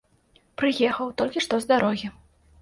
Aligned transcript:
Прыехаў, 0.61 1.11
толькі 1.23 1.45
што 1.47 1.61
з 1.65 1.69
дарогі. 1.73 2.11